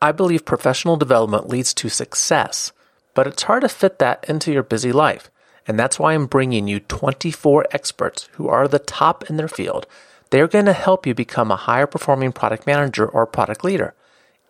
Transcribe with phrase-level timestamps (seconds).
[0.00, 2.72] I believe professional development leads to success,
[3.14, 5.30] but it's hard to fit that into your busy life.
[5.66, 9.86] And that's why I'm bringing you 24 experts who are the top in their field.
[10.30, 13.94] They're going to help you become a higher performing product manager or product leader.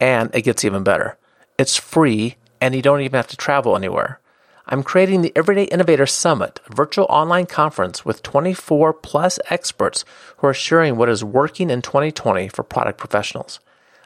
[0.00, 1.16] And it gets even better.
[1.58, 4.18] It's free and you don't even have to travel anywhere.
[4.66, 10.04] I'm creating the Everyday Innovator Summit, a virtual online conference with 24 plus experts
[10.38, 13.60] who are sharing what is working in 2020 for product professionals.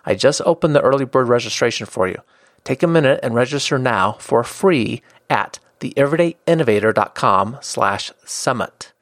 [0.04, 2.20] I just opened the early bird registration for you.
[2.64, 8.92] Take a minute and register now for free at theeverydayinnovator.com slash summit.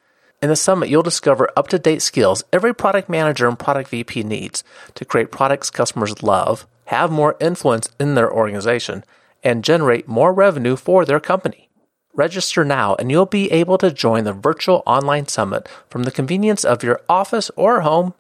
[0.41, 4.63] In the summit, you'll discover up-to-date skills every product manager and product VP needs
[4.95, 9.05] to create products customers love, have more influence in their organization,
[9.43, 11.69] and generate more revenue for their company.
[12.15, 16.65] Register now and you'll be able to join the virtual online summit from the convenience
[16.65, 18.15] of your office or home.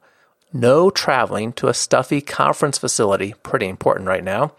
[0.52, 4.52] No traveling to a stuffy conference facility, pretty important right now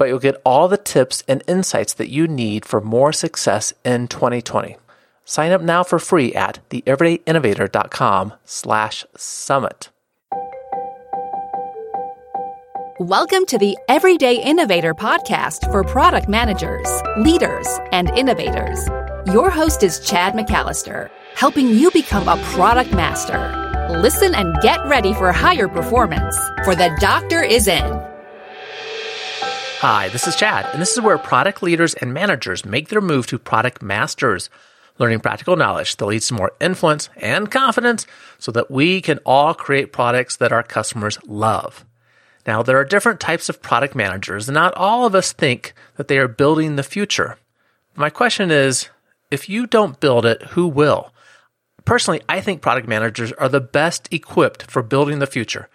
[0.00, 4.08] but you'll get all the tips and insights that you need for more success in
[4.08, 4.78] 2020.
[5.26, 9.90] Sign up now for free at theeverydayinnovator.com slash summit.
[12.98, 18.88] Welcome to the Everyday Innovator podcast for product managers, leaders, and innovators.
[19.26, 23.59] Your host is Chad McAllister, helping you become a product master.
[23.98, 27.82] Listen and get ready for higher performance, for the doctor is in.
[29.80, 33.26] Hi, this is Chad, and this is where product leaders and managers make their move
[33.26, 34.48] to product masters,
[34.98, 38.06] learning practical knowledge that leads to more influence and confidence
[38.38, 41.84] so that we can all create products that our customers love.
[42.46, 46.08] Now, there are different types of product managers, and not all of us think that
[46.08, 47.36] they are building the future.
[47.96, 48.88] My question is
[49.30, 51.12] if you don't build it, who will?
[51.84, 55.68] Personally, I think product managers are the best equipped for building the future.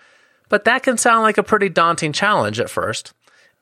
[0.50, 3.14] But that can sound like a pretty daunting challenge at first.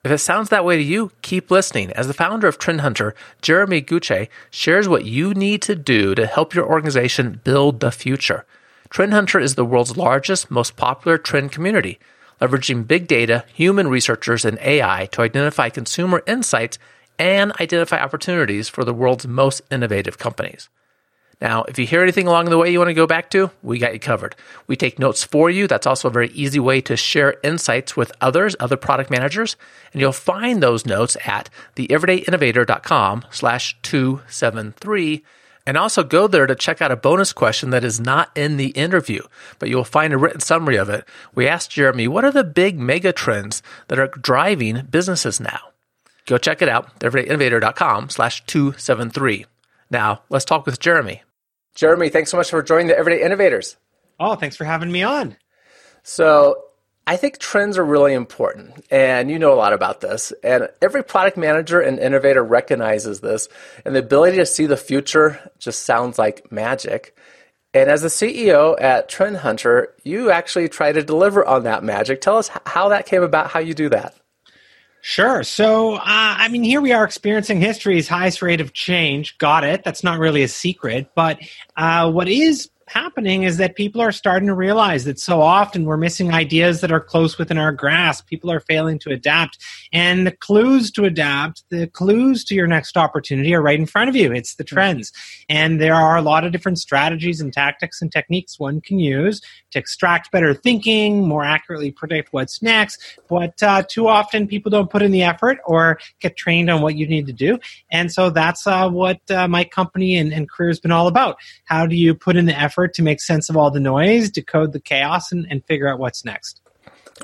[0.04, 3.16] If it sounds that way to you, keep listening as the founder of Trend Hunter,
[3.42, 8.46] Jeremy Gutsche, shares what you need to do to help your organization build the future.
[8.90, 12.00] Trend Hunter is the world's largest, most popular trend community,
[12.42, 16.78] leveraging big data, human researchers, and AI to identify consumer insights
[17.18, 20.68] and identify opportunities for the world's most innovative companies.
[21.44, 23.78] Now, if you hear anything along the way you want to go back to, we
[23.78, 24.34] got you covered.
[24.66, 25.68] We take notes for you.
[25.68, 29.58] That's also a very easy way to share insights with others, other product managers.
[29.92, 35.22] And you'll find those notes at theeverydayinnovator.com slash 273.
[35.68, 38.68] And also go there to check out a bonus question that is not in the
[38.68, 39.24] interview,
[39.60, 41.04] but you'll find a written summary of it.
[41.36, 45.60] We asked Jeremy, what are the big mega trends that are driving businesses now?
[46.26, 49.46] Go check it out, theeverydayinnovator.com slash 273.
[49.92, 51.22] Now, let's talk with Jeremy.
[51.76, 53.78] Jeremy, thanks so much for joining the Everyday Innovators.
[54.20, 55.38] Oh, thanks for having me on.
[56.04, 56.66] So,
[57.06, 60.32] I think trends are really important, and you know a lot about this.
[60.42, 63.50] And every product manager and innovator recognizes this,
[63.84, 67.18] and the ability to see the future just sounds like magic.
[67.74, 72.22] And as the CEO at Trend Hunter, you actually try to deliver on that magic.
[72.22, 74.16] Tell us how that came about, how you do that.
[75.06, 75.44] Sure.
[75.44, 79.38] So, uh, I mean, here we are experiencing history's highest rate of change.
[79.38, 79.84] Got it.
[79.84, 81.12] That's not really a secret.
[81.14, 81.42] But
[81.76, 85.98] uh, what is happening is that people are starting to realize that so often we're
[85.98, 88.28] missing ideas that are close within our grasp.
[88.28, 89.58] People are failing to adapt.
[89.92, 94.10] And the clues to adapt, the clues to your next opportunity are right in front
[94.10, 94.32] of you.
[94.32, 95.12] It's the trends.
[95.50, 99.42] And there are a lot of different strategies and tactics and techniques one can use
[99.74, 103.20] to extract better thinking, more accurately predict what's next.
[103.28, 106.96] But uh, too often people don't put in the effort or get trained on what
[106.96, 107.60] you need to do.
[107.92, 111.38] And so that's uh, what uh, my company and, and career has been all about.
[111.66, 112.94] How do you put in the effort?
[112.94, 116.24] to make sense of all the noise, decode the chaos, and, and figure out what's
[116.24, 116.62] next.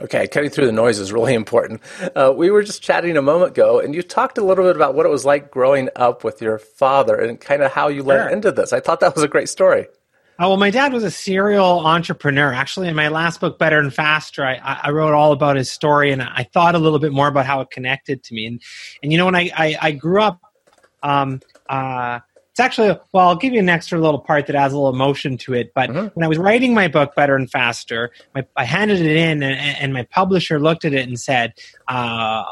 [0.01, 1.81] Okay, cutting through the noise is really important.
[2.15, 4.93] Uh, we were just chatting a moment ago, and you talked a little bit about
[4.93, 8.23] what it was like growing up with your father and kind of how you led
[8.23, 8.29] sure.
[8.29, 8.71] into this.
[8.71, 9.87] I thought that was a great story.
[10.41, 12.53] Oh, well, my dad was a serial entrepreneur.
[12.53, 16.13] Actually, in my last book, Better and Faster, I, I wrote all about his story,
[16.13, 18.45] and I thought a little bit more about how it connected to me.
[18.45, 18.61] And
[19.03, 20.39] and you know, when I I, I grew up,
[21.03, 22.19] um, uh,
[22.59, 25.37] it's actually well i'll give you an extra little part that adds a little emotion
[25.37, 26.07] to it but mm-hmm.
[26.07, 29.77] when i was writing my book better and faster my, i handed it in and,
[29.77, 31.53] and, my publisher looked at it and said
[31.87, 32.43] uh,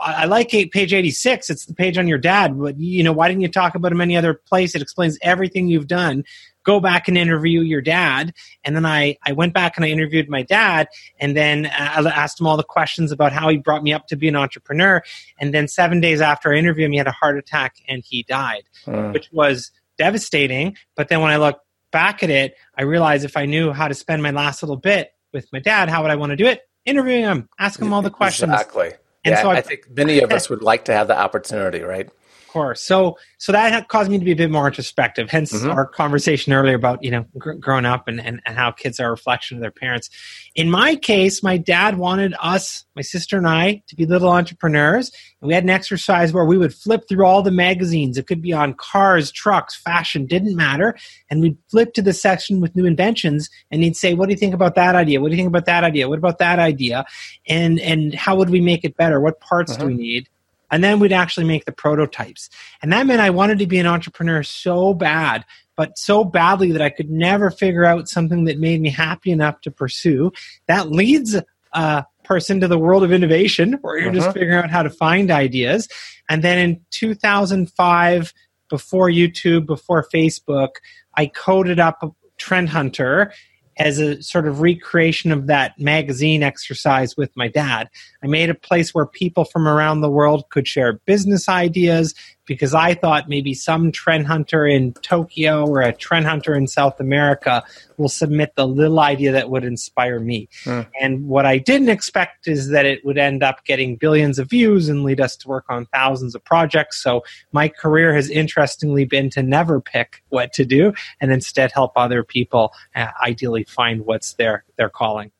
[0.00, 3.42] i like page 86 it's the page on your dad but you know why didn't
[3.42, 6.24] you talk about him any other place it explains everything you've done
[6.66, 8.34] go back and interview your dad.
[8.64, 12.40] And then I, I went back and I interviewed my dad and then I asked
[12.40, 15.02] him all the questions about how he brought me up to be an entrepreneur.
[15.38, 18.24] And then seven days after I interviewed him, he had a heart attack and he
[18.24, 19.12] died, mm.
[19.14, 20.76] which was devastating.
[20.96, 21.60] But then when I look
[21.92, 25.12] back at it, I realized if I knew how to spend my last little bit
[25.32, 26.62] with my dad, how would I want to do it?
[26.84, 28.52] Interviewing him, ask him all the questions.
[28.52, 28.92] Exactly.
[29.24, 31.80] And yeah, so I, I think many of us would like to have the opportunity,
[31.80, 32.08] right?
[32.56, 32.82] Course.
[32.82, 35.30] So so that caused me to be a bit more introspective.
[35.30, 35.70] Hence mm-hmm.
[35.70, 39.08] our conversation earlier about you know gr- growing up and, and, and how kids are
[39.08, 40.08] a reflection of their parents.
[40.54, 45.10] In my case, my dad wanted us, my sister and I, to be little entrepreneurs.
[45.40, 48.16] And we had an exercise where we would flip through all the magazines.
[48.16, 50.96] It could be on cars, trucks, fashion, didn't matter.
[51.30, 54.38] And we'd flip to the section with new inventions, and he'd say, "What do you
[54.38, 55.20] think about that idea?
[55.20, 56.08] What do you think about that idea?
[56.08, 57.04] What about that idea?
[57.46, 59.20] And and how would we make it better?
[59.20, 60.00] What parts do we mm-hmm.
[60.00, 60.28] need?"
[60.70, 62.50] And then we'd actually make the prototypes.
[62.82, 65.44] And that meant I wanted to be an entrepreneur so bad,
[65.76, 69.60] but so badly that I could never figure out something that made me happy enough
[69.62, 70.32] to pursue.
[70.66, 71.36] That leads
[71.72, 74.18] a person to the world of innovation where you're uh-huh.
[74.18, 75.88] just figuring out how to find ideas.
[76.28, 78.32] And then in 2005,
[78.68, 80.70] before YouTube, before Facebook,
[81.14, 83.32] I coded up Trend Hunter
[83.78, 87.90] as a sort of recreation of that magazine exercise with my dad.
[88.22, 92.14] I made a place where people from around the world could share business ideas,
[92.46, 97.00] because I thought maybe some trend hunter in Tokyo or a trend hunter in South
[97.00, 97.64] America
[97.96, 100.48] will submit the little idea that would inspire me.
[100.64, 100.86] Mm.
[101.00, 104.88] And what I didn't expect is that it would end up getting billions of views
[104.88, 107.02] and lead us to work on thousands of projects.
[107.02, 111.92] So my career has interestingly been to never pick what to do and instead help
[111.96, 115.30] other people uh, ideally find what's their their calling.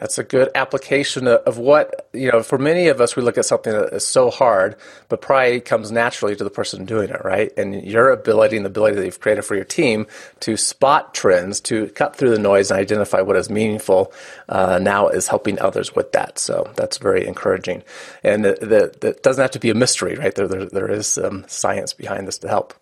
[0.00, 3.44] That's a good application of what, you know, for many of us, we look at
[3.44, 4.76] something that is so hard,
[5.10, 7.52] but probably comes naturally to the person doing it, right?
[7.58, 10.06] And your ability and the ability that you've created for your team
[10.40, 14.10] to spot trends, to cut through the noise and identify what is meaningful
[14.48, 16.38] uh, now is helping others with that.
[16.38, 17.82] So that's very encouraging.
[18.24, 20.34] And that doesn't have to be a mystery, right?
[20.34, 22.72] There, there, there is some science behind this to help.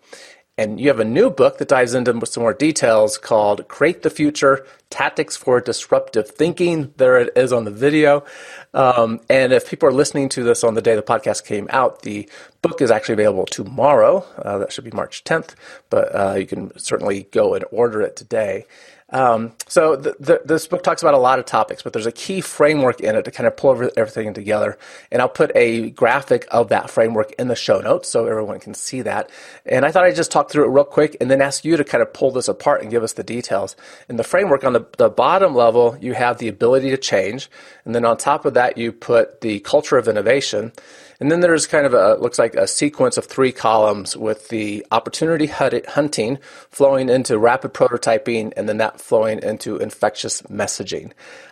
[0.59, 4.09] And you have a new book that dives into some more details called Create the
[4.09, 6.93] Future Tactics for Disruptive Thinking.
[6.97, 8.25] There it is on the video.
[8.73, 12.01] Um, and if people are listening to this on the day the podcast came out,
[12.01, 12.29] the
[12.61, 14.25] book is actually available tomorrow.
[14.37, 15.55] Uh, that should be March 10th,
[15.89, 18.65] but uh, you can certainly go and order it today.
[19.11, 22.11] Um, so the, the, this book talks about a lot of topics, but there's a
[22.11, 24.77] key framework in it to kind of pull everything together.
[25.11, 28.73] And I'll put a graphic of that framework in the show notes so everyone can
[28.73, 29.29] see that.
[29.65, 31.83] And I thought I'd just talk through it real quick and then ask you to
[31.83, 33.75] kind of pull this apart and give us the details.
[34.07, 37.49] In the framework, on the, the bottom level, you have the ability to change.
[37.85, 40.71] And then on top of that, you put the culture of innovation.
[41.19, 44.85] And then there's kind of a, looks like a sequence of three columns with the
[44.91, 46.39] opportunity hunting
[46.69, 51.11] flowing into rapid prototyping and then that flowing into infectious messaging.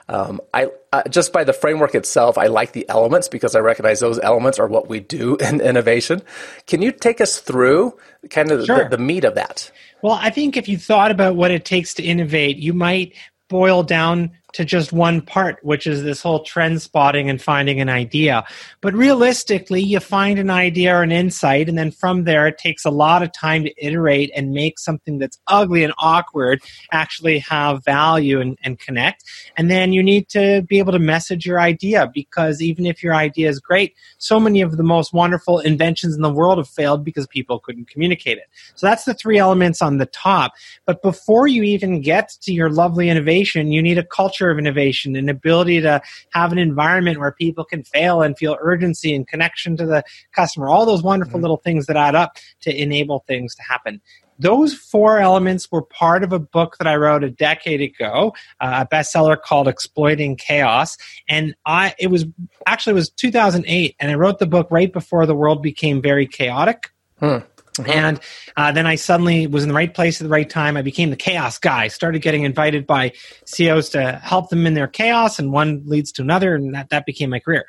[0.10, 4.00] Um, I uh, just by the framework itself, I like the elements because I recognize
[4.00, 6.22] those elements are what we do in innovation.
[6.66, 7.98] Can you take us through
[8.30, 8.84] kind of sure.
[8.84, 9.72] the, the meat of that?
[10.02, 13.14] Well, I think if you thought about what it takes to innovate, you might
[13.50, 17.90] boil down to just one part, which is this whole trend spotting and finding an
[17.90, 18.44] idea.
[18.82, 22.84] But realistically, you find an idea or an insight, and then from there, it takes
[22.84, 27.86] a lot of time to iterate and make something that's ugly and awkward actually have
[27.86, 29.24] value and, and connect.
[29.58, 33.14] And then you need to be able to message your idea because even if your
[33.14, 37.04] idea is great, so many of the most wonderful inventions in the world have failed
[37.04, 38.46] because people couldn't communicate it.
[38.74, 40.54] So that's the three elements on the top.
[40.88, 44.60] But before you even get to your lovely innovation, you need a culture culture of
[44.60, 46.02] innovation, an ability to
[46.32, 50.04] have an environment where people can fail and feel urgency and connection to the
[50.34, 51.44] customer, all those wonderful mm-hmm.
[51.44, 54.02] little things that add up to enable things to happen
[54.40, 58.86] those four elements were part of a book that I wrote a decade ago, uh,
[58.86, 60.96] a bestseller called Exploiting Chaos.
[61.28, 62.28] And I, it was
[62.68, 66.28] actually it was 2008, and I wrote the book right before the world became very
[66.28, 66.92] chaotic.
[67.20, 67.38] Hmm.
[67.78, 67.92] Mm-hmm.
[67.92, 68.20] And
[68.56, 70.78] uh, then I suddenly was in the right place at the right time.
[70.78, 71.88] I became the chaos guy.
[71.88, 73.14] Started getting invited by
[73.46, 77.06] CEOs to help them in their chaos, and one leads to another, and that, that
[77.06, 77.66] became my career.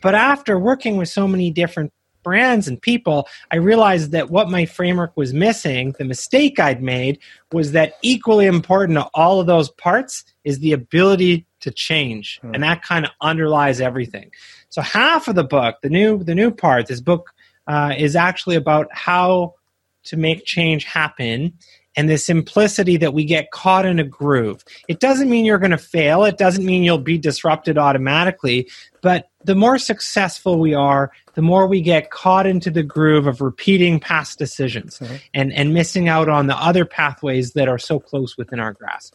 [0.00, 1.92] But after working with so many different
[2.24, 7.20] brands and people, I realized that what my framework was missing, the mistake I'd made,
[7.52, 12.52] was that equally important to all of those parts is the ability to change, mm.
[12.52, 14.30] and that kind of underlies everything.
[14.70, 17.33] So half of the book, the new the new part, this book
[17.66, 19.54] uh, is actually about how
[20.04, 21.54] to make change happen
[21.96, 24.64] and the simplicity that we get caught in a groove.
[24.88, 28.68] It doesn't mean you're going to fail, it doesn't mean you'll be disrupted automatically,
[29.00, 33.40] but the more successful we are, the more we get caught into the groove of
[33.40, 35.16] repeating past decisions mm-hmm.
[35.34, 39.14] and, and missing out on the other pathways that are so close within our grasp.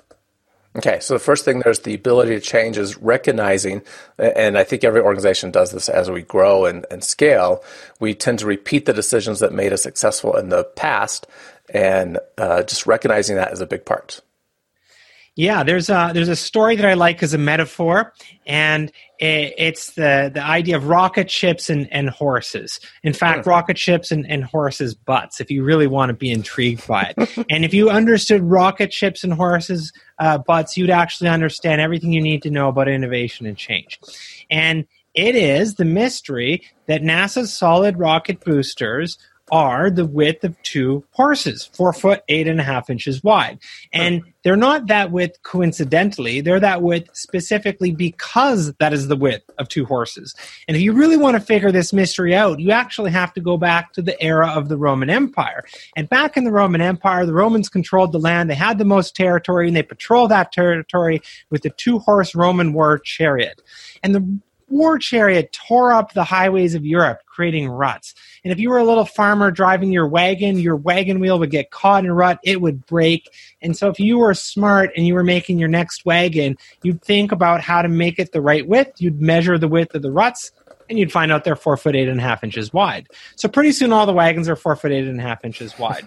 [0.75, 3.81] Okay, so the first thing there's the ability to change is recognizing,
[4.19, 7.63] and I think every organization does this as we grow and, and scale.
[7.99, 11.25] We tend to repeat the decisions that made us successful in the past,
[11.73, 14.21] and uh, just recognizing that is a big part.
[15.39, 18.11] Yeah, there's a there's a story that I like as a metaphor,
[18.45, 22.81] and it, it's the the idea of rocket ships and, and horses.
[23.03, 25.39] In fact, rocket ships and, and horses' butts.
[25.39, 29.23] If you really want to be intrigued by it, and if you understood rocket ships
[29.23, 33.55] and horses' uh, butts, you'd actually understand everything you need to know about innovation and
[33.55, 33.97] change.
[34.51, 39.17] And it is the mystery that NASA's solid rocket boosters
[39.51, 43.59] are the width of two horses, four foot, eight and a half inches wide.
[43.91, 49.49] And they're not that width coincidentally, they're that width specifically because that is the width
[49.57, 50.33] of two horses.
[50.67, 53.57] And if you really want to figure this mystery out, you actually have to go
[53.57, 55.65] back to the era of the Roman Empire.
[55.95, 59.15] And back in the Roman Empire, the Romans controlled the land, they had the most
[59.15, 63.61] territory, and they patrolled that territory with the two horse Roman war chariot.
[64.03, 64.39] And the
[64.69, 68.13] war chariot tore up the highways of Europe, creating ruts.
[68.43, 71.71] And if you were a little farmer driving your wagon, your wagon wheel would get
[71.71, 73.29] caught in a rut, it would break.
[73.61, 77.31] And so if you were smart and you were making your next wagon, you'd think
[77.31, 79.01] about how to make it the right width.
[79.01, 80.51] You'd measure the width of the ruts,
[80.89, 83.07] and you'd find out they're four foot eight and a half inches wide.
[83.35, 86.05] So pretty soon all the wagons are four foot eight and a half inches wide.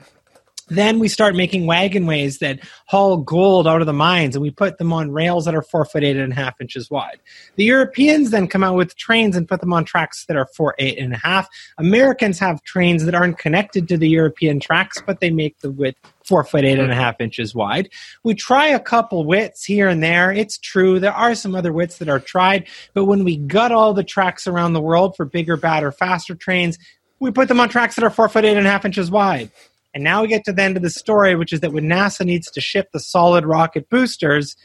[0.69, 4.79] Then we start making wagonways that haul gold out of the mines, and we put
[4.79, 7.19] them on rails that are four foot eight and a half inches wide.
[7.57, 10.75] The Europeans then come out with trains and put them on tracks that are four
[10.79, 11.49] eight and a half.
[11.79, 15.99] Americans have trains that aren't connected to the European tracks, but they make the width
[16.25, 17.89] four foot eight and a half inches wide.
[18.23, 20.33] We try a couple widths here and there.
[20.33, 23.95] It's true there are some other widths that are tried, but when we gut all
[23.95, 26.79] the tracks around the world for bigger, badder, faster trains,
[27.21, 29.51] we put them on tracks that are four foot eight and a half inches wide.
[29.95, 32.25] And now we get to the end of the story, which is that when NASA
[32.25, 34.57] needs to ship the solid rocket boosters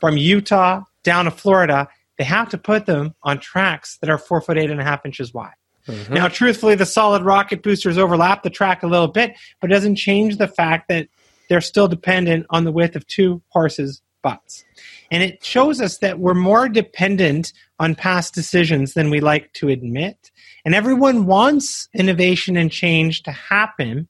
[0.00, 1.88] from Utah down to Florida,
[2.18, 5.04] they have to put them on tracks that are four foot eight and a half
[5.04, 5.52] inches wide.
[5.86, 6.14] Mm-hmm.
[6.14, 9.96] Now, truthfully, the solid rocket boosters overlap the track a little bit, but it doesn't
[9.96, 11.08] change the fact that
[11.48, 14.64] they're still dependent on the width of two horses' butts.
[15.10, 19.68] And it shows us that we're more dependent on past decisions than we like to
[19.68, 20.30] admit.
[20.64, 24.08] And everyone wants innovation and change to happen,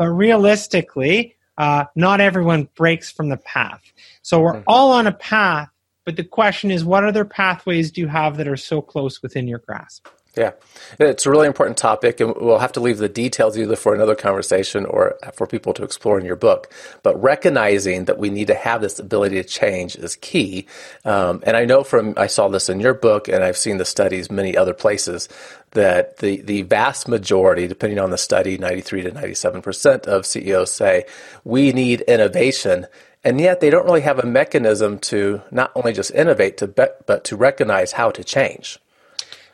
[0.00, 3.82] but realistically, uh, not everyone breaks from the path.
[4.22, 4.62] So we're mm-hmm.
[4.66, 5.68] all on a path,
[6.06, 9.46] but the question is, what other pathways do you have that are so close within
[9.46, 10.06] your grasp?
[10.36, 10.52] Yeah,
[11.00, 14.14] it's a really important topic, and we'll have to leave the details either for another
[14.14, 16.72] conversation or for people to explore in your book.
[17.02, 20.66] But recognizing that we need to have this ability to change is key.
[21.04, 23.84] Um, and I know from I saw this in your book, and I've seen the
[23.84, 25.28] studies many other places
[25.72, 30.06] that the the vast majority, depending on the study, ninety three to ninety seven percent
[30.06, 31.06] of CEOs say
[31.42, 32.86] we need innovation
[33.22, 36.84] and yet they don't really have a mechanism to not only just innovate to be,
[37.04, 38.78] but to recognize how to change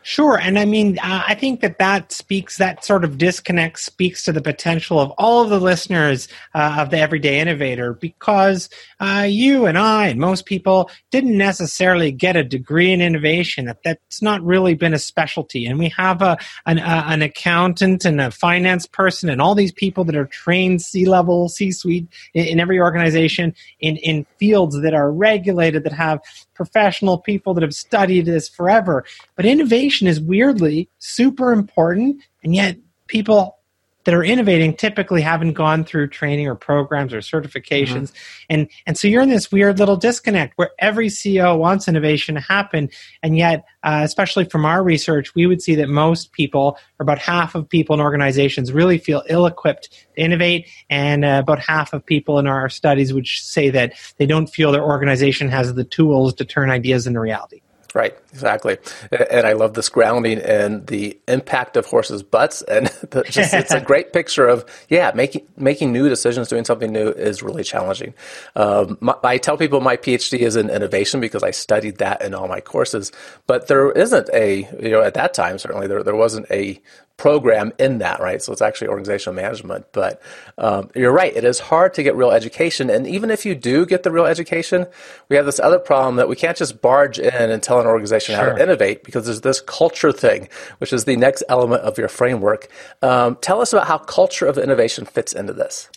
[0.06, 0.38] Sure.
[0.38, 4.32] And I mean, uh, I think that that speaks, that sort of disconnect speaks to
[4.32, 8.70] the potential of all of the listeners uh, of the Everyday Innovator because
[9.00, 13.64] uh, you and I and most people didn't necessarily get a degree in innovation.
[13.64, 15.66] That, that's not really been a specialty.
[15.66, 19.72] And we have a, an, uh, an accountant and a finance person and all these
[19.72, 24.80] people that are trained C level, C suite in, in every organization in, in fields
[24.80, 26.20] that are regulated, that have
[26.56, 29.04] professional people that have studied this forever.
[29.36, 33.58] But innovation is weirdly super important, and yet people
[34.06, 38.10] that are innovating typically haven't gone through training or programs or certifications.
[38.10, 38.46] Mm-hmm.
[38.50, 42.40] and and so you're in this weird little disconnect where every ceo wants innovation to
[42.40, 42.88] happen.
[43.22, 47.18] And yet uh, especially from our research we would see that most people or about
[47.18, 50.68] half of people in organizations really feel ill-equipped to innovate.
[50.88, 54.72] And uh, about half of people in our studies would say that they don't feel
[54.72, 57.60] their organization has the tools to turn ideas into reality
[57.96, 58.76] Right, exactly.
[59.10, 62.60] And I love this grounding and the impact of horses' butts.
[62.60, 66.92] And the, just, it's a great picture of, yeah, making, making new decisions, doing something
[66.92, 68.12] new is really challenging.
[68.54, 72.34] Um, my, I tell people my PhD is in innovation because I studied that in
[72.34, 73.12] all my courses.
[73.46, 76.82] But there isn't a, you know, at that time, certainly, there, there wasn't a
[77.16, 78.42] program in that, right?
[78.42, 79.86] So it's actually organizational management.
[79.92, 80.20] But
[80.58, 82.90] um, you're right, it is hard to get real education.
[82.90, 84.86] And even if you do get the real education,
[85.28, 88.34] we have this other problem that we can't just barge in and tell an organization
[88.34, 88.44] sure.
[88.44, 92.08] how to innovate because there's this culture thing, which is the next element of your
[92.08, 92.68] framework.
[93.02, 95.88] Um, tell us about how culture of innovation fits into this.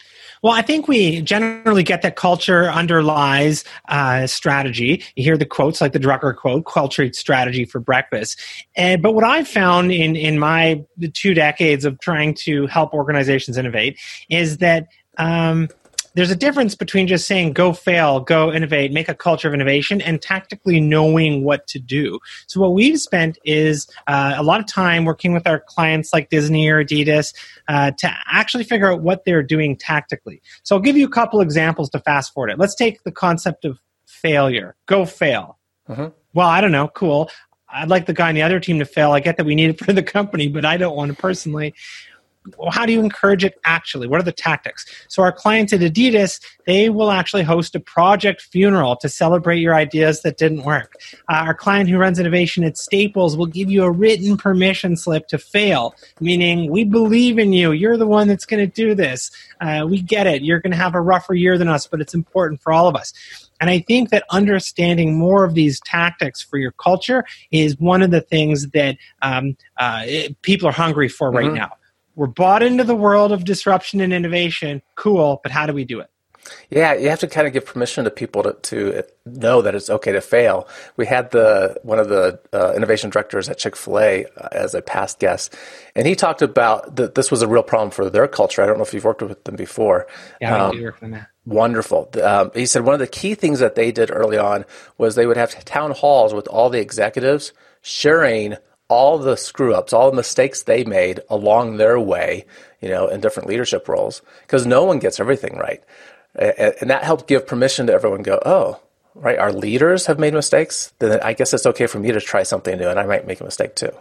[0.42, 5.04] Well, I think we generally get that culture underlies uh, strategy.
[5.16, 8.40] You hear the quotes like the Drucker quote, culture eats strategy for breakfast.
[8.76, 13.58] And, but what I've found in, in my two decades of trying to help organizations
[13.58, 15.68] innovate is that um,
[16.20, 20.02] there's a difference between just saying go fail, go innovate, make a culture of innovation,
[20.02, 22.20] and tactically knowing what to do.
[22.48, 26.30] So what we've spent is uh, a lot of time working with our clients like
[26.30, 27.34] Disney or Adidas
[27.70, 30.42] uh, to actually figure out what they're doing tactically.
[30.64, 32.60] So I'll give you a couple examples to fast forward it.
[32.60, 34.76] Let's take the concept of failure.
[34.88, 35.58] Go fail.
[35.88, 36.08] Mm-hmm.
[36.34, 36.90] Well, I don't know.
[36.90, 37.30] Cool.
[37.70, 39.14] I'd like the guy on the other team to fail.
[39.14, 41.74] I get that we need it for the company, but I don't want to personally.
[42.58, 44.08] Well, how do you encourage it actually?
[44.08, 44.86] What are the tactics?
[45.08, 49.76] So our clients at Adidas, they will actually host a project funeral to celebrate your
[49.76, 50.94] ideas that didn't work.
[51.30, 55.28] Uh, our client who runs innovation at Staples will give you a written permission slip
[55.28, 57.72] to fail, meaning we believe in you.
[57.72, 59.32] You're the one that's going to do this.
[59.62, 60.42] Uh, we get it.
[60.42, 62.96] You're going to have a rougher year than us, but it's important for all of
[62.96, 63.14] us.
[63.60, 68.12] And I think that understanding more of these tactics for your culture is one of
[68.12, 70.06] the things that um, uh,
[70.42, 71.56] people are hungry for right mm-hmm.
[71.56, 71.72] now.
[72.20, 74.82] We're bought into the world of disruption and innovation.
[74.96, 76.10] Cool, but how do we do it?
[76.70, 79.90] Yeah, you have to kind of give permission to people to, to know that it's
[79.90, 80.68] okay to fail.
[80.98, 84.76] We had the one of the uh, innovation directors at Chick Fil A uh, as
[84.76, 85.56] a past guest,
[85.96, 88.62] and he talked about that this was a real problem for their culture.
[88.62, 90.06] I don't know if you've worked with them before.
[90.42, 92.10] Yeah, um, I do work with them wonderful.
[92.22, 94.66] Um, he said one of the key things that they did early on
[94.98, 98.56] was they would have town halls with all the executives sharing
[98.90, 102.46] all the screw ups, all the mistakes they made along their way,
[102.82, 105.82] you know, in different leadership roles, because no one gets everything right.
[106.36, 108.80] And that helped give permission to everyone go, oh,
[109.16, 110.94] right, our leaders have made mistakes.
[111.00, 113.42] Then I guess it's okay for me to try something new and I might make
[113.42, 113.92] a mistake too.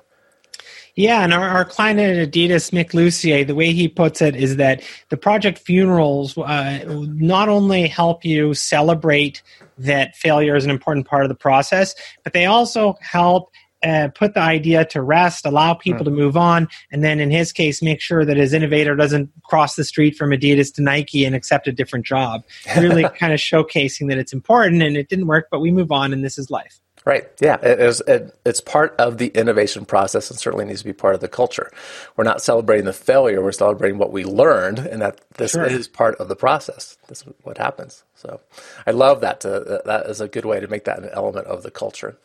[0.94, 4.56] Yeah, and our, our client at Adidas, Mick Lucier, the way he puts it is
[4.56, 9.42] that the project funerals uh, not only help you celebrate
[9.78, 13.52] that failure is an important part of the process, but they also help
[13.84, 17.52] uh, put the idea to rest, allow people to move on, and then in his
[17.52, 21.34] case, make sure that his innovator doesn't cross the street from Adidas to Nike and
[21.34, 22.42] accept a different job.
[22.76, 26.12] Really kind of showcasing that it's important and it didn't work, but we move on
[26.12, 26.80] and this is life.
[27.08, 27.26] Right.
[27.40, 27.56] Yeah.
[27.62, 31.14] It is, it, it's part of the innovation process and certainly needs to be part
[31.14, 31.72] of the culture.
[32.16, 33.42] We're not celebrating the failure.
[33.42, 35.64] We're celebrating what we learned and that this sure.
[35.64, 36.98] is part of the process.
[37.08, 38.04] This is what happens.
[38.14, 38.42] So
[38.86, 39.40] I love that.
[39.40, 42.18] To, that is a good way to make that an element of the culture.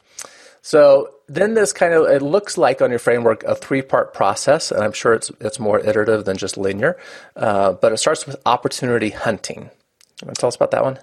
[0.65, 4.72] So then this kind of, it looks like on your framework a three part process,
[4.72, 6.98] and I'm sure it's, it's more iterative than just linear,
[7.36, 9.69] uh, but it starts with opportunity hunting.
[10.21, 10.99] You want to tell us about that one?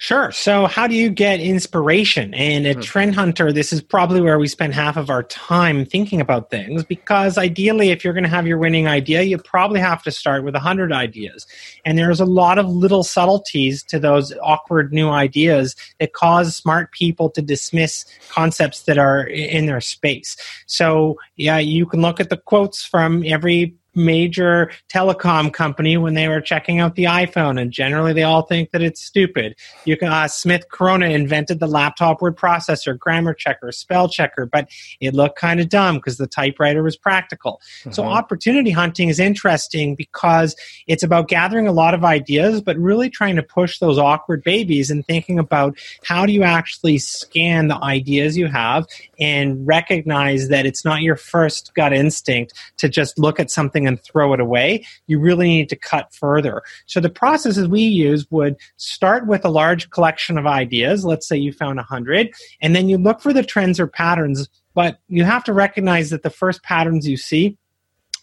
[0.00, 0.30] Sure.
[0.30, 2.32] So, how do you get inspiration?
[2.32, 2.82] And at mm-hmm.
[2.82, 6.84] Trend Hunter, this is probably where we spend half of our time thinking about things
[6.84, 10.44] because ideally, if you're going to have your winning idea, you probably have to start
[10.44, 11.48] with 100 ideas.
[11.84, 16.92] And there's a lot of little subtleties to those awkward new ideas that cause smart
[16.92, 20.36] people to dismiss concepts that are in their space.
[20.66, 26.28] So, yeah, you can look at the quotes from every major telecom company when they
[26.28, 29.54] were checking out the iPhone, and generally they all think that it's stupid.
[29.84, 34.68] You can uh, Smith Corona invented the laptop word processor, grammar checker, spell checker, but
[35.00, 37.60] it looked kind of dumb because the typewriter was practical.
[37.90, 40.54] So opportunity hunting is interesting because
[40.86, 44.90] it's about gathering a lot of ideas, but really trying to push those awkward babies
[44.90, 48.86] and thinking about how do you actually scan the ideas you have
[49.18, 54.00] and recognize that it's not your first gut instinct to just look at something and
[54.00, 54.86] throw it away.
[55.08, 56.62] You really need to cut further.
[56.86, 61.04] So the processes we use would start with a large collection of ideas.
[61.04, 64.98] Let's say you found 100, and then you look for the trends or patterns, but
[65.08, 67.56] you have to recognize that the first patterns you see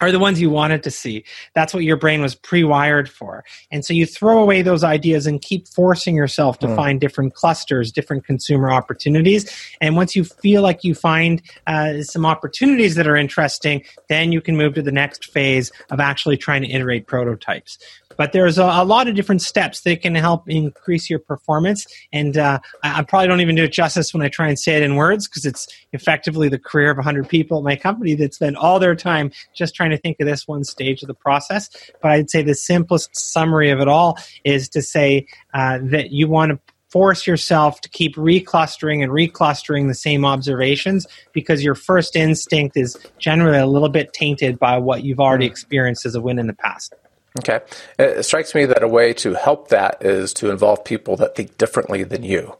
[0.06, 1.24] are the ones you wanted to see.
[1.54, 3.44] That's what your brain was pre-wired for.
[3.72, 6.76] And so you throw away those ideas and keep forcing yourself to mm.
[6.76, 9.52] find different clusters, different consumer opportunities.
[9.82, 14.41] And once you feel like you find uh, some opportunities that are interesting, then you
[14.41, 17.78] can move to the next phase of actually trying to iterate prototypes.
[18.18, 21.86] But there's a, a, lot of different steps that can help increase your performance.
[22.13, 24.76] And uh, I, I, probably don't even do it justice when I try and say
[24.76, 28.34] it in words because it's effectively the career of 100 people at my company that
[28.34, 31.69] spend all their time just trying to think of this one stage of the process.
[32.01, 36.27] But I'd say the simplest summary of it all is to say uh, that you
[36.27, 42.15] want to force yourself to keep reclustering and reclustering the same observations because your first
[42.15, 46.39] instinct is generally a little bit tainted by what you've already experienced as a win
[46.39, 46.93] in the past.
[47.39, 47.60] Okay.
[47.99, 51.58] It strikes me that a way to help that is to involve people that think
[51.58, 52.55] differently than you.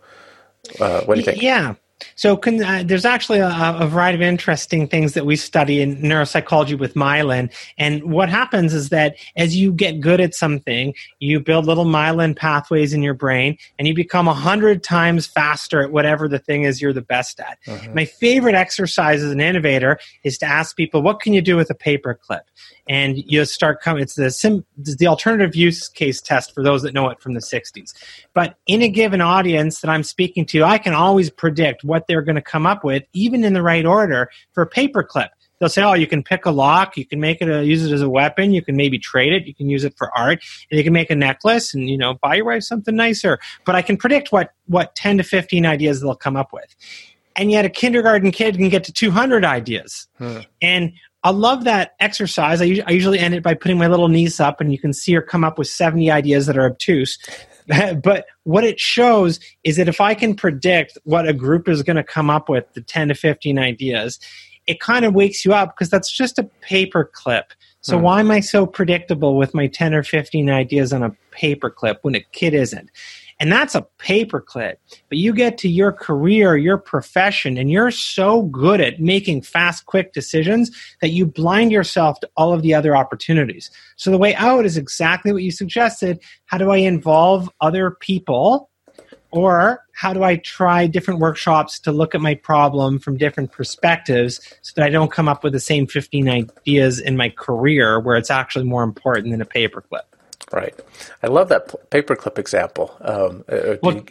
[0.82, 1.42] Uh, what do you think?
[1.42, 1.76] Yeah.
[2.16, 5.98] So can, uh, there's actually a, a, variety of interesting things that we study in
[5.98, 7.54] neuropsychology with myelin.
[7.78, 12.36] And what happens is that as you get good at something, you build little myelin
[12.36, 16.64] pathways in your brain, and you become a hundred times faster at whatever the thing
[16.64, 17.58] is you're the best at.
[17.66, 17.94] Mm-hmm.
[17.96, 21.70] My favorite exercise as an innovator is to ask people, "What can you do with
[21.70, 22.42] a paperclip?"
[22.88, 24.04] And you start coming.
[24.04, 27.40] It's the sim, the alternative use case test for those that know it from the
[27.40, 27.94] '60s.
[28.34, 32.22] But in a given audience that I'm speaking to, I can always predict what they're
[32.22, 35.30] going to come up with, even in the right order for a paperclip.
[35.60, 36.98] They'll say, "Oh, you can pick a lock.
[36.98, 38.54] You can make it, a, use it as a weapon.
[38.54, 39.48] You can maybe trade it.
[39.48, 40.44] You can use it for art.
[40.70, 43.76] And you can make a necklace, and you know, buy your wife something nicer." But
[43.76, 46.76] I can predict what what ten to fifteen ideas they'll come up with
[47.36, 50.08] and yet a kindergarten kid can get to 200 ideas.
[50.18, 50.40] Hmm.
[50.62, 50.94] And
[51.26, 52.62] I love that exercise.
[52.62, 55.12] I, I usually end it by putting my little niece up, and you can see
[55.16, 57.18] her come up with 70 ideas that are obtuse.
[58.04, 61.96] but what it shows is that if I can predict what a group is going
[61.96, 64.20] to come up with, the 10 to 15 ideas,
[64.68, 67.54] it kind of wakes you up because that's just a paper clip.
[67.82, 68.04] So hmm.
[68.04, 72.04] why am I so predictable with my 10 or 15 ideas on a paper clip
[72.04, 72.92] when a kid isn't?
[73.40, 74.76] And that's a paperclip.
[75.10, 79.86] But you get to your career, your profession, and you're so good at making fast,
[79.86, 80.72] quick decisions
[81.02, 83.72] that you blind yourself to all of the other opportunities.
[83.98, 86.22] So the way out is exactly what you suggested.
[86.46, 88.70] How do I involve other people?
[89.32, 94.40] Or how do I try different workshops to look at my problem from different perspectives
[94.62, 98.16] so that I don't come up with the same 15 ideas in my career where
[98.16, 100.04] it's actually more important than a paperclip?
[100.52, 100.80] Right.
[101.24, 102.96] I love that paperclip example.
[103.02, 104.06] Um, uh, uh, well, you,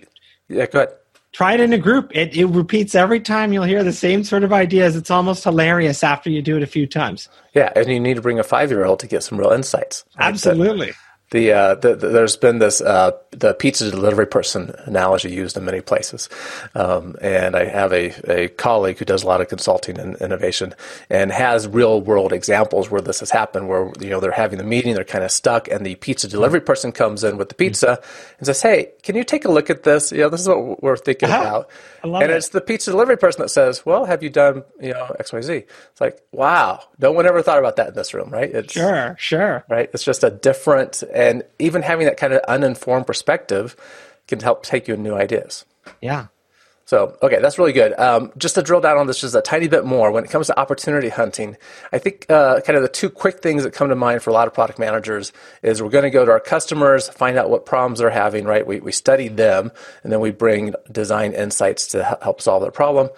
[0.49, 0.95] yeah, go ahead.
[1.33, 2.15] Try it in a group.
[2.15, 3.53] It, it repeats every time.
[3.53, 4.95] You'll hear the same sort of ideas.
[4.95, 7.29] It's almost hilarious after you do it a few times.
[7.55, 10.05] Yeah, and you need to bring a five year old to get some real insights.
[10.19, 10.93] Absolutely
[11.35, 15.65] the, uh, the, the, there's been this uh, the pizza delivery person analogy used in
[15.65, 16.29] many places,
[16.77, 20.77] um, and I have a, a colleague who does a lot of consulting and innovation
[21.11, 24.65] and has real world examples where this has happened, where you know they're having the
[24.65, 28.01] meeting, they're kind of stuck, and the pizza delivery person comes in with the pizza
[28.39, 30.13] and says, "Hey, can you take a look at this?
[30.13, 31.41] You know, this is what we're thinking uh-huh.
[31.41, 31.71] about."
[32.05, 32.31] And it.
[32.31, 35.41] it's the pizza delivery person that says, "Well, have you done you know X Y
[35.41, 38.51] Z?" It's like, wow, no one ever thought about that in this room, right?
[38.51, 39.91] It's, sure, sure, right.
[39.93, 43.77] It's just a different and even having that kind of uninformed perspective
[44.29, 45.65] can help take you new ideas.
[46.01, 46.27] Yeah.
[46.87, 47.99] So, okay, that's really good.
[47.99, 50.49] Um, just to drill down on this just a tiny bit more, when it comes
[50.49, 51.57] to opportunity hunting,
[51.93, 54.33] I think uh, kind of the two quick things that come to mind for a
[54.35, 57.65] lot of product managers is we're going to go to our customers, find out what
[57.65, 58.67] problems they're having, right?
[58.67, 63.09] We, we study them, and then we bring design insights to help solve their problem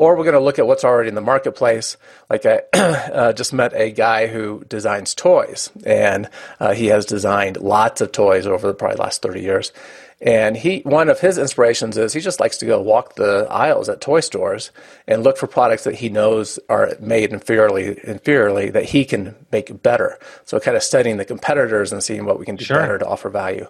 [0.00, 1.98] or we're going to look at what's already in the marketplace.
[2.30, 7.58] Like I uh, just met a guy who designs toys, and uh, he has designed
[7.58, 9.72] lots of toys over the probably last 30 years.
[10.20, 13.88] And he, one of his inspirations is he just likes to go walk the aisles
[13.88, 14.70] at toy stores
[15.08, 19.82] and look for products that he knows are made inferiorly, inferiorly that he can make
[19.82, 20.18] better.
[20.44, 22.78] So kind of studying the competitors and seeing what we can do sure.
[22.78, 23.66] better to offer value.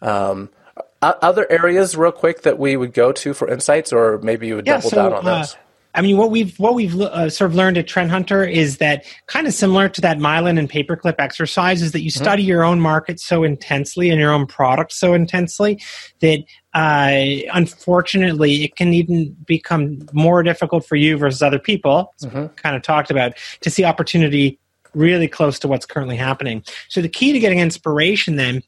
[0.00, 0.48] Um,
[1.02, 4.66] other areas, real quick, that we would go to for insights, or maybe you would
[4.66, 5.56] yeah, double so, down on uh, those.
[5.94, 9.04] I mean, what we've what we've uh, sort of learned at Trend Hunter is that
[9.26, 12.22] kind of similar to that myelin and paperclip exercise is that you mm-hmm.
[12.22, 15.82] study your own market so intensely and your own product so intensely
[16.20, 22.14] that uh, unfortunately it can even become more difficult for you versus other people.
[22.22, 22.46] Mm-hmm.
[22.54, 24.58] Kind of talked about to see opportunity
[24.94, 26.62] really close to what's currently happening.
[26.88, 28.62] So the key to getting inspiration then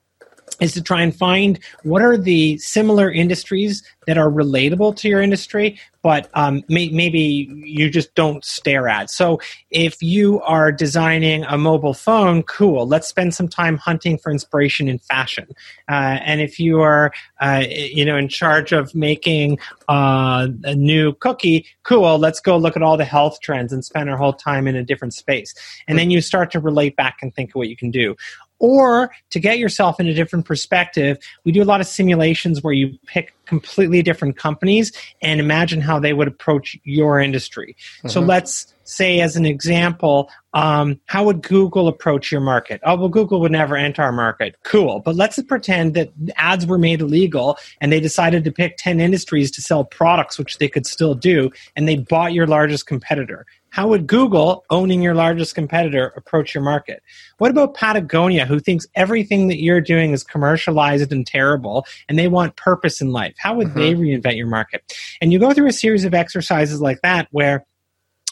[0.61, 5.21] is to try and find what are the similar industries that are relatable to your
[5.21, 9.11] industry, but um, may, maybe you just don't stare at.
[9.11, 12.87] So if you are designing a mobile phone, cool.
[12.87, 15.47] Let's spend some time hunting for inspiration in fashion.
[15.89, 21.13] Uh, and if you are, uh, you know, in charge of making uh, a new
[21.15, 22.19] cookie, cool.
[22.19, 24.83] Let's go look at all the health trends and spend our whole time in a
[24.83, 25.55] different space.
[25.87, 28.17] And then you start to relate back and think of what you can do.
[28.63, 32.73] Or to get yourself in a different perspective, we do a lot of simulations where
[32.73, 37.77] you pick completely different companies and imagine how they would approach your industry.
[37.99, 38.09] Mm-hmm.
[38.11, 42.81] So let's say, as an example, um, how would Google approach your market?
[42.85, 44.55] Oh, well, Google would never enter our market.
[44.63, 45.01] Cool.
[45.01, 49.51] But let's pretend that ads were made illegal and they decided to pick 10 industries
[49.53, 53.45] to sell products, which they could still do, and they bought your largest competitor.
[53.73, 57.03] How would Google, owning your largest competitor, approach your market?
[57.39, 62.29] What about Patagonia, who thinks everything that you're doing is commercialized and terrible, and they
[62.29, 63.35] want purpose in life?
[63.39, 63.79] How would mm-hmm.
[63.79, 64.93] they reinvent your market?
[65.23, 67.65] And you go through a series of exercises like that where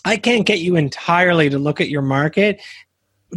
[0.04, 2.60] I can't get you entirely to look at your market